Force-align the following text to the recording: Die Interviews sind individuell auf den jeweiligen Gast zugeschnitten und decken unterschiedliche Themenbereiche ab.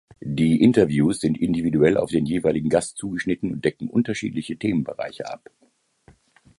Die 0.25 0.59
Interviews 0.63 1.19
sind 1.19 1.37
individuell 1.37 1.95
auf 1.95 2.09
den 2.09 2.25
jeweiligen 2.25 2.69
Gast 2.69 2.97
zugeschnitten 2.97 3.51
und 3.51 3.63
decken 3.63 3.87
unterschiedliche 3.87 4.57
Themenbereiche 4.57 5.31
ab. 5.31 5.51